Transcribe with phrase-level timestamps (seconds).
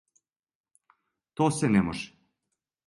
[1.37, 2.13] То се не може.